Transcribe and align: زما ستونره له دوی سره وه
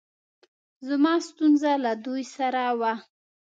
زما 0.87 1.13
ستونره 1.27 1.73
له 1.83 1.91
دوی 2.05 2.23
سره 2.35 2.61
وه 2.79 2.93